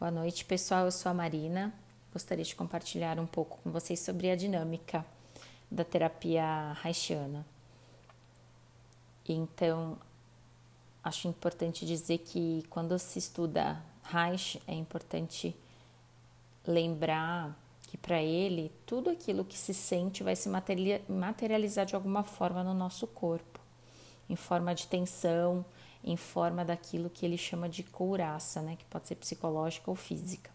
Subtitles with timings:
[0.00, 0.86] Boa noite, pessoal.
[0.86, 1.74] Eu sou a Marina.
[2.10, 5.04] Gostaria de compartilhar um pouco com vocês sobre a dinâmica
[5.70, 7.44] da terapia haitiana.
[9.28, 9.98] Então,
[11.04, 15.54] acho importante dizer que quando se estuda Reich, é importante
[16.66, 20.48] lembrar que para ele tudo aquilo que se sente vai se
[21.10, 23.60] materializar de alguma forma no nosso corpo,
[24.30, 25.62] em forma de tensão,
[26.02, 30.50] em forma daquilo que ele chama de couraça, né, que pode ser psicológica ou física.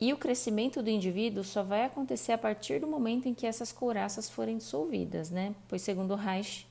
[0.00, 3.72] E o crescimento do indivíduo só vai acontecer a partir do momento em que essas
[3.72, 5.54] couraças forem dissolvidas, né?
[5.66, 6.68] Pois segundo Reich,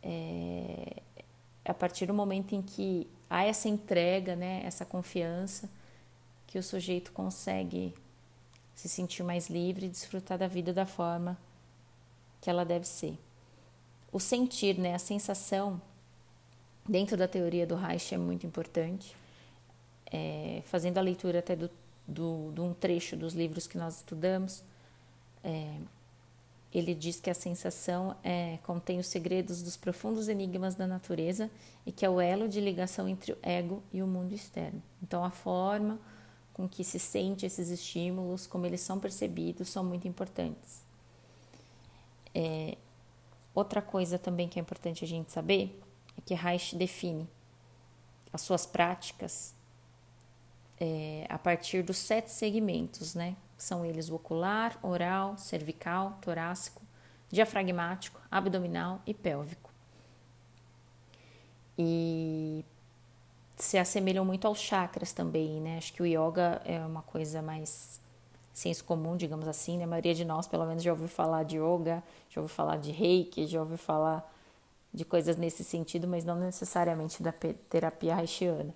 [0.00, 1.02] é,
[1.64, 5.68] a partir do momento em que há essa entrega, né, essa confiança,
[6.46, 7.94] que o sujeito consegue
[8.74, 11.36] se sentir mais livre e desfrutar da vida da forma
[12.40, 13.18] que ela deve ser.
[14.12, 15.80] O sentir, né, a sensação,
[16.90, 19.16] dentro da teoria do Reich é muito importante.
[20.12, 21.70] É, fazendo a leitura até do,
[22.06, 24.64] do, de um trecho dos livros que nós estudamos,
[25.44, 25.76] é,
[26.74, 31.48] ele diz que a sensação é, contém os segredos dos profundos enigmas da natureza
[31.86, 34.82] e que é o elo de ligação entre o ego e o mundo externo.
[35.00, 35.96] Então, a forma
[36.52, 40.82] com que se sente esses estímulos, como eles são percebidos, são muito importantes.
[42.34, 42.76] É,
[43.54, 45.80] outra coisa também que é importante a gente saber
[46.16, 47.28] é que Reich define
[48.32, 49.54] as suas práticas
[50.78, 53.36] é, a partir dos sete segmentos, né?
[53.58, 56.82] São eles o ocular, oral, cervical, torácico,
[57.30, 59.70] diafragmático, abdominal e pélvico.
[61.78, 62.64] E
[63.56, 65.76] se assemelham muito aos chakras também, né?
[65.76, 68.00] Acho que o yoga é uma coisa mais
[68.52, 69.84] senso comum, digamos assim, né?
[69.84, 72.90] A maioria de nós, pelo menos, já ouviu falar de yoga, já ouviu falar de
[72.90, 74.30] reiki, já ouviu falar
[74.92, 78.74] de coisas nesse sentido, mas não necessariamente da terapia haitiana.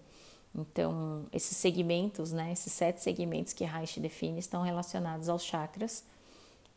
[0.54, 6.04] Então, esses segmentos, né, esses sete segmentos que Reich define estão relacionados aos chakras,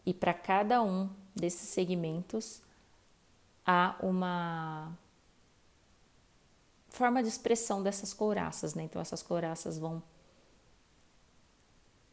[0.04, 2.62] e para cada um desses segmentos
[3.66, 4.98] há uma
[6.90, 8.84] forma de expressão dessas couraças, né?
[8.84, 10.02] Então, essas couraças vão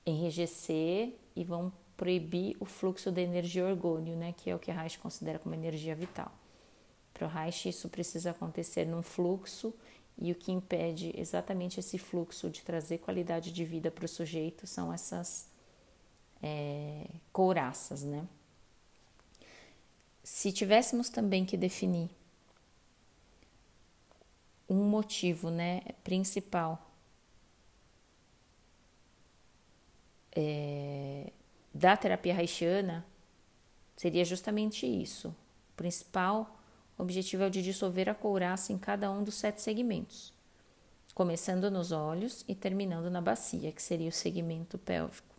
[0.04, 4.34] enrijecer e vão proibir o fluxo da energia orgônio, né?
[4.37, 6.31] Que é o que Reich considera como energia vital.
[7.14, 9.72] Para o Reich, isso precisa acontecer num fluxo
[10.19, 14.66] e o que impede exatamente esse fluxo de trazer qualidade de vida para o sujeito
[14.66, 15.48] são essas
[16.42, 18.26] é, couraças, né?
[20.22, 22.10] Se tivéssemos também que definir
[24.69, 26.91] um motivo, né, principal
[30.34, 31.31] é,
[31.72, 33.06] da terapia haitiana,
[33.96, 35.28] seria justamente isso.
[35.28, 36.58] O principal
[36.99, 40.32] o objetivo é o de dissolver a couraça em cada um dos sete segmentos,
[41.15, 45.34] começando nos olhos e terminando na bacia, que seria o segmento pélvico.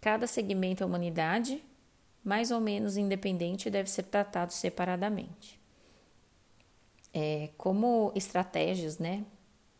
[0.00, 1.62] Cada segmento é uma unidade,
[2.22, 5.58] mais ou menos independente, deve ser tratado separadamente.
[7.12, 9.24] É, como estratégias, né,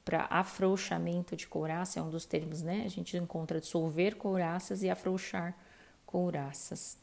[0.04, 2.82] para afrouxamento de couraça, é um dos termos, né?
[2.84, 5.56] A gente encontra dissolver couraças e afrouxar
[6.04, 6.98] couraças.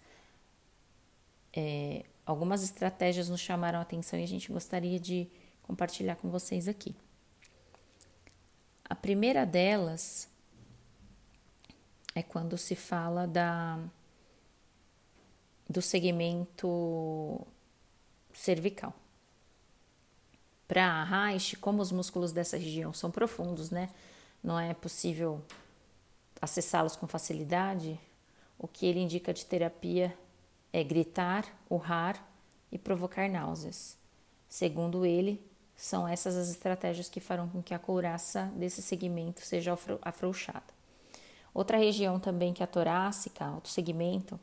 [1.51, 5.27] É, algumas estratégias nos chamaram a atenção e a gente gostaria de
[5.63, 6.95] compartilhar com vocês aqui.
[8.83, 10.29] A primeira delas
[12.13, 13.79] é quando se fala da
[15.69, 17.47] do segmento
[18.33, 18.93] cervical.
[20.67, 23.89] Para Reich, como os músculos dessa região são profundos, né?
[24.43, 25.41] Não é possível
[26.41, 27.97] acessá-los com facilidade.
[28.59, 30.17] O que ele indica de terapia
[30.73, 32.25] é gritar, urrar
[32.71, 33.97] e provocar náuseas.
[34.47, 35.43] Segundo ele,
[35.75, 40.81] são essas as estratégias que farão com que a couraça desse segmento seja afrouxada.
[41.53, 44.39] Outra região também que é a torácica, outro segmento,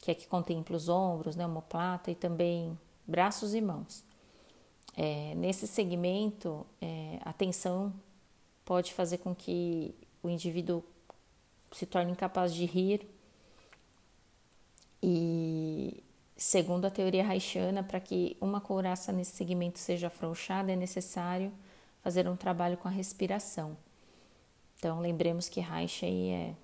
[0.00, 4.04] que é que contempla os ombros, né, omoplata e também braços e mãos.
[4.96, 7.92] É, nesse segmento, é, a tensão
[8.64, 10.82] pode fazer com que o indivíduo
[11.70, 13.06] se torne incapaz de rir
[15.08, 16.02] e
[16.36, 21.52] segundo a teoria haitiana, para que uma couraça nesse segmento seja afrouxada, é necessário
[22.02, 23.76] fazer um trabalho com a respiração.
[24.76, 26.54] Então, lembremos que Reich aí é,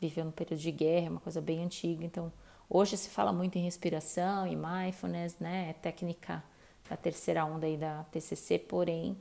[0.00, 2.02] viveu no período de guerra, é uma coisa bem antiga.
[2.06, 2.32] Então,
[2.70, 5.68] hoje se fala muito em respiração e mindfulness, né?
[5.68, 6.42] É técnica
[6.88, 9.14] da terceira onda aí da TCC, porém,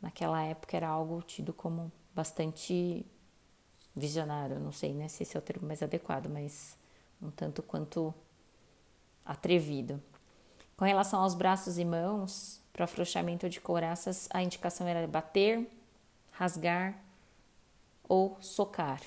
[0.00, 3.04] naquela época era algo tido como bastante
[3.96, 4.60] visionário.
[4.60, 6.78] Não sei né, se esse é o termo mais adequado, mas
[7.22, 8.14] um tanto quanto
[9.24, 10.02] atrevido.
[10.76, 15.68] Com relação aos braços e mãos, para afrouxamento de couraças, a indicação era bater,
[16.30, 16.96] rasgar
[18.08, 19.00] ou socar.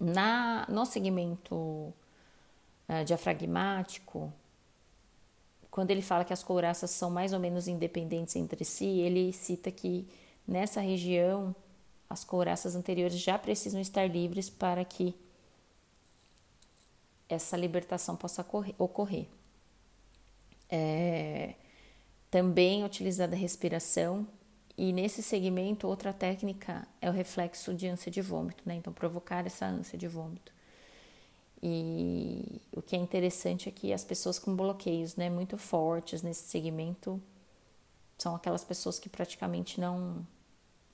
[0.00, 4.32] Na, no segmento uh, diafragmático,
[5.70, 9.70] quando ele fala que as couraças são mais ou menos independentes entre si, ele cita
[9.70, 10.08] que
[10.46, 11.54] nessa região
[12.08, 15.14] as couraças anteriores já precisam estar livres para que
[17.28, 18.46] essa libertação possa
[18.78, 19.26] ocorrer.
[20.68, 21.54] É,
[22.30, 24.26] também utilizada a respiração
[24.76, 28.74] e nesse segmento outra técnica é o reflexo de ânsia de vômito, né?
[28.74, 30.52] Então provocar essa ânsia de vômito.
[31.62, 36.48] E o que é interessante é que as pessoas com bloqueios, né, muito fortes nesse
[36.48, 37.22] segmento
[38.18, 40.26] são aquelas pessoas que praticamente não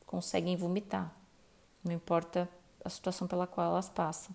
[0.06, 1.15] conseguem vomitar,
[1.83, 2.49] não importa
[2.85, 4.35] a situação pela qual elas passam.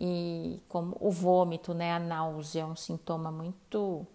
[0.00, 4.06] E como o vômito, né, a náusea é um sintoma muito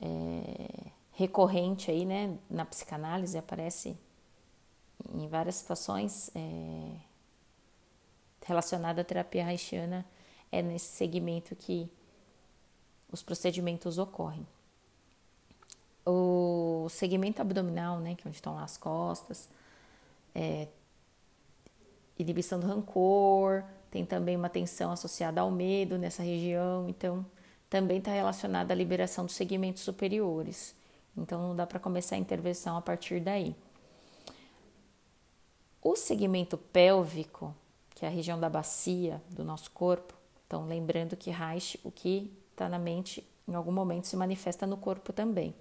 [0.00, 3.96] é, recorrente aí, né, na psicanálise, aparece
[5.14, 6.96] em várias situações é,
[8.44, 10.04] relacionada à terapia haitiana,
[10.50, 11.88] é nesse segmento que
[13.12, 14.46] os procedimentos ocorrem.
[16.04, 19.48] O segmento abdominal, né, que é onde estão lá as costas,
[20.34, 20.66] é,
[22.18, 27.24] inibição do rancor, tem também uma tensão associada ao medo nessa região, então
[27.70, 30.74] também está relacionada à liberação dos segmentos superiores.
[31.16, 33.54] Então não dá para começar a intervenção a partir daí.
[35.80, 37.54] O segmento pélvico,
[37.94, 40.12] que é a região da bacia do nosso corpo,
[40.44, 44.76] então lembrando que Reich, o que está na mente, em algum momento se manifesta no
[44.76, 45.54] corpo também.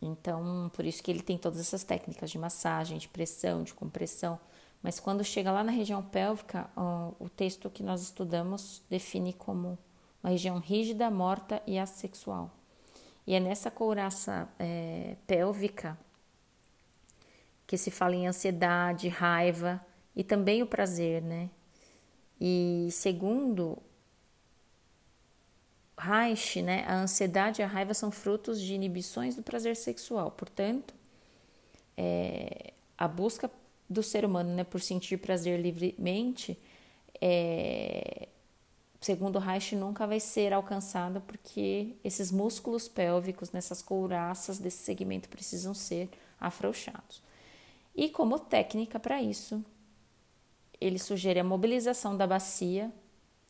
[0.00, 4.38] Então, por isso que ele tem todas essas técnicas de massagem, de pressão, de compressão.
[4.82, 6.70] Mas quando chega lá na região pélvica,
[7.18, 9.78] o texto que nós estudamos define como
[10.22, 12.50] uma região rígida, morta e assexual.
[13.26, 15.98] E é nessa couraça é, pélvica
[17.66, 19.84] que se fala em ansiedade, raiva
[20.16, 21.50] e também o prazer, né?
[22.40, 23.76] E segundo
[25.98, 30.30] Reich, né, a ansiedade e a raiva são frutos de inibições do prazer sexual.
[30.30, 30.94] Portanto,
[31.96, 33.50] é, a busca
[33.88, 36.58] do ser humano né, por sentir prazer livremente
[37.20, 38.28] é,
[39.00, 45.74] segundo Reich, nunca vai ser alcançada porque esses músculos pélvicos nessas couraças desse segmento precisam
[45.74, 46.08] ser
[46.40, 47.22] afrouxados.
[47.94, 49.64] E como técnica para isso,
[50.80, 52.92] ele sugere a mobilização da bacia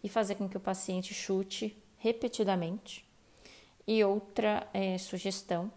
[0.03, 3.07] e fazer com que o paciente chute repetidamente.
[3.87, 5.71] E outra é, sugestão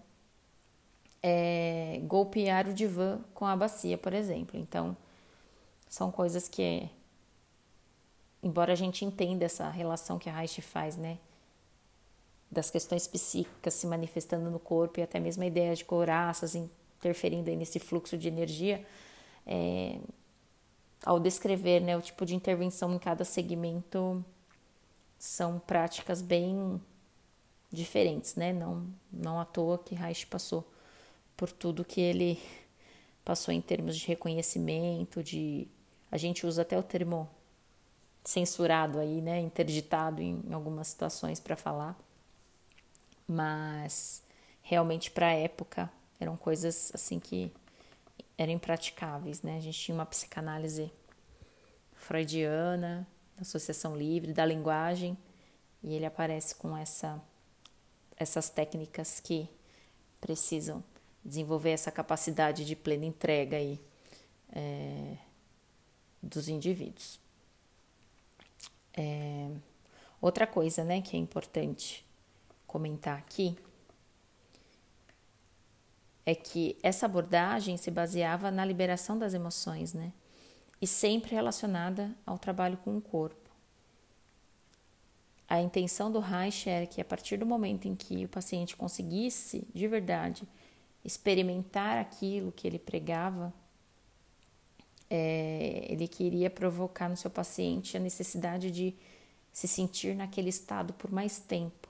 [1.24, 4.60] é golpear o divã com a bacia, por exemplo.
[4.60, 4.96] Então,
[5.88, 6.90] são coisas que
[8.42, 11.20] embora a gente entenda essa relação que a Reich faz, né,
[12.50, 17.50] das questões psíquicas se manifestando no corpo e até mesmo a ideia de couraças interferindo
[17.50, 18.86] aí nesse fluxo de energia,
[19.46, 20.00] é,
[21.06, 24.24] ao descrever né, o tipo de intervenção em cada segmento,
[25.18, 26.82] são práticas bem
[27.72, 28.52] diferentes, né?
[28.52, 30.68] Não, não à toa que Reich passou
[31.42, 32.40] por tudo que ele
[33.26, 35.68] passou em termos de reconhecimento, de
[36.12, 37.28] a gente usa até o termo
[38.24, 42.00] censurado aí, né, interditado em algumas situações para falar,
[43.28, 44.22] mas
[44.62, 47.52] realmente para a época eram coisas assim que
[48.38, 49.58] eram impraticáveis, né?
[49.58, 50.92] A gente tinha uma psicanálise
[51.96, 53.08] freudiana,
[53.40, 55.18] associação livre da linguagem,
[55.82, 57.20] e ele aparece com essa
[58.16, 59.50] essas técnicas que
[60.20, 60.84] precisam
[61.24, 63.80] desenvolver essa capacidade de plena entrega aí
[64.52, 65.18] é,
[66.22, 67.20] dos indivíduos.
[68.94, 69.50] É,
[70.22, 72.06] outra coisa, né, que é importante
[72.68, 73.58] comentar aqui
[76.26, 80.14] é que essa abordagem se baseava na liberação das emoções, né?
[80.80, 83.50] E sempre relacionada ao trabalho com o corpo.
[85.48, 89.68] A intenção do Reich era que a partir do momento em que o paciente conseguisse
[89.74, 90.48] de verdade
[91.04, 93.54] experimentar aquilo que ele pregava,
[95.10, 98.96] é, ele queria provocar no seu paciente a necessidade de
[99.52, 101.90] se sentir naquele estado por mais tempo.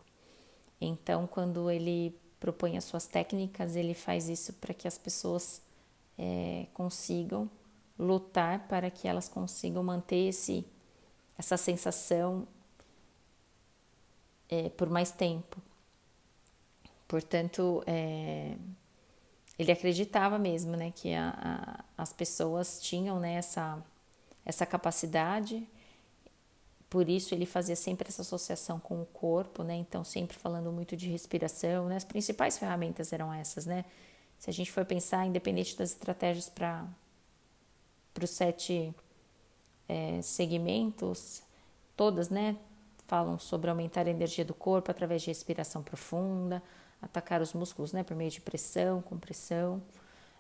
[0.80, 5.62] Então, quando ele propõe as suas técnicas, ele faz isso para que as pessoas
[6.18, 7.50] é, consigam
[8.02, 10.66] lutar para que elas consigam manter esse,
[11.38, 12.48] essa sensação
[14.50, 15.62] é, por mais tempo.
[17.08, 18.58] Portanto, é,
[19.62, 23.84] ele acreditava mesmo, né, que a, a, as pessoas tinham né, essa,
[24.46, 25.68] essa capacidade,
[26.90, 30.96] por isso ele fazia sempre essa associação com o corpo, né, então sempre falando muito
[30.96, 33.86] de respiração, né, as principais ferramentas eram essas, né,
[34.40, 36.88] Se a gente for pensar, independente das estratégias para
[38.22, 38.94] os sete
[39.88, 41.44] é, segmentos,
[41.96, 42.58] todas, né,
[43.06, 46.64] falam sobre aumentar a energia do corpo através de respiração profunda,
[47.02, 49.82] atacar os músculos, né, por meio de pressão, compressão,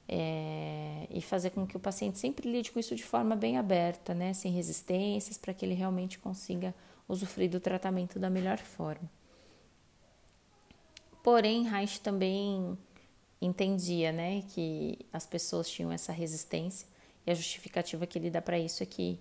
[0.07, 4.13] é, e fazer com que o paciente sempre lide com isso de forma bem aberta,
[4.13, 6.75] né, sem resistências, para que ele realmente consiga
[7.07, 9.09] usufruir do tratamento da melhor forma.
[11.23, 12.77] Porém, Reich também
[13.41, 16.87] entendia, né, que as pessoas tinham essa resistência
[17.25, 19.19] e a justificativa que ele dá para isso é que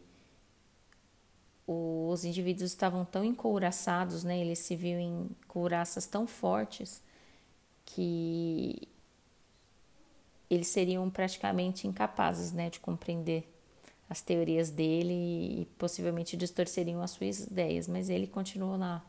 [1.67, 4.41] os indivíduos estavam tão encouraçados, né?
[4.41, 7.01] Eles se viam em couraças tão fortes
[7.95, 8.89] que
[10.49, 13.49] eles seriam praticamente incapazes, né, de compreender
[14.09, 19.05] as teorias dele e possivelmente distorceriam as suas ideias, mas ele continuou lá,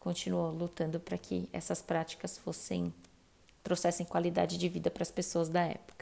[0.00, 2.92] continuou lutando para que essas práticas fossem
[3.62, 6.01] trouxessem qualidade de vida para as pessoas da época.